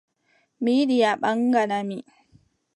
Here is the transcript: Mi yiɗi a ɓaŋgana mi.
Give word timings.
Mi 0.61 0.71
yiɗi 0.77 0.97
a 1.09 1.11
ɓaŋgana 1.21 1.77
mi. 1.89 1.97